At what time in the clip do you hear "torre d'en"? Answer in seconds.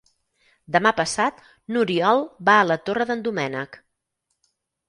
2.89-3.23